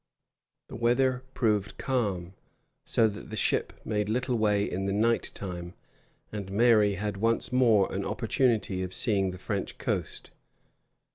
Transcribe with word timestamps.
The 0.67 0.75
weather 0.75 1.23
proved 1.35 1.77
calm, 1.77 2.33
so 2.85 3.07
that 3.07 3.29
the 3.29 3.35
ship 3.37 3.71
made 3.85 4.09
little 4.09 4.35
way 4.35 4.63
in 4.67 4.87
the 4.87 4.93
night 4.93 5.29
time; 5.35 5.75
and 6.31 6.49
Mary 6.51 6.95
had 6.95 7.17
once 7.17 7.53
more 7.53 7.93
an 7.93 8.03
opportunity 8.03 8.81
of 8.81 8.95
seeing 8.95 9.29
the 9.29 9.37
French 9.37 9.77
coast. 9.77 10.31